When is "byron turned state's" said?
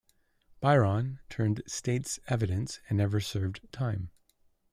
0.61-2.19